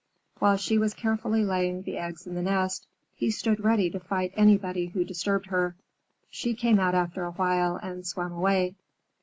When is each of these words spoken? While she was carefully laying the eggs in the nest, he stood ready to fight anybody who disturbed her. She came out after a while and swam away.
While 0.39 0.57
she 0.57 0.79
was 0.79 0.95
carefully 0.95 1.45
laying 1.45 1.83
the 1.83 1.97
eggs 1.99 2.25
in 2.25 2.33
the 2.33 2.41
nest, 2.41 2.87
he 3.13 3.29
stood 3.29 3.63
ready 3.63 3.87
to 3.91 3.99
fight 3.99 4.33
anybody 4.35 4.87
who 4.87 5.05
disturbed 5.05 5.45
her. 5.49 5.75
She 6.31 6.55
came 6.55 6.79
out 6.79 6.95
after 6.95 7.23
a 7.23 7.33
while 7.33 7.75
and 7.75 8.03
swam 8.03 8.31
away. 8.31 8.73